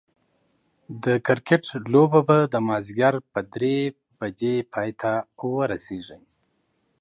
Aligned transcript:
د 1.03 1.05
کرکټ 1.27 1.63
لوبه 1.93 2.21
به 2.27 2.37
دا 2.53 2.59
ماځيګر 2.69 3.13
په 3.33 3.39
دري 3.51 3.77
پايي 4.71 4.93
ته 5.01 5.13
رسيږي 5.71 6.19